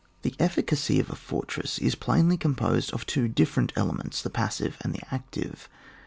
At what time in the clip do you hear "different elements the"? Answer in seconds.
3.27-4.31